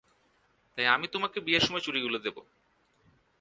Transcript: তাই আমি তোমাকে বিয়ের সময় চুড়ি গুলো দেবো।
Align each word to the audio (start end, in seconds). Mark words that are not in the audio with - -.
তাই 0.73 0.87
আমি 0.87 1.07
তোমাকে 1.07 1.37
বিয়ের 1.39 1.63
সময় 1.63 1.83
চুড়ি 1.85 1.99
গুলো 2.01 2.17
দেবো। 2.19 2.41